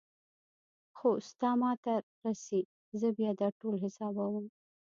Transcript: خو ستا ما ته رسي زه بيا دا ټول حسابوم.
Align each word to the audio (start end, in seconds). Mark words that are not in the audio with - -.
خو 0.97 1.09
ستا 1.29 1.49
ما 1.61 1.71
ته 1.83 1.93
رسي 2.23 2.61
زه 2.99 3.07
بيا 3.17 3.31
دا 3.41 3.47
ټول 3.59 3.75
حسابوم. 3.83 4.45